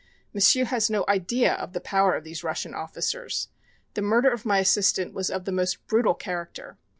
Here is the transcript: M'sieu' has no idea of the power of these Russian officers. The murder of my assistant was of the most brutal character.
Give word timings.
M'sieu' 0.33 0.65
has 0.65 0.89
no 0.89 1.05
idea 1.07 1.53
of 1.53 1.73
the 1.73 1.79
power 1.79 2.15
of 2.15 2.23
these 2.23 2.43
Russian 2.43 2.73
officers. 2.73 3.49
The 3.93 4.01
murder 4.01 4.31
of 4.33 4.47
my 4.47 4.57
assistant 4.57 5.13
was 5.13 5.29
of 5.29 5.45
the 5.45 5.51
most 5.51 5.85
brutal 5.85 6.15
character. 6.15 6.79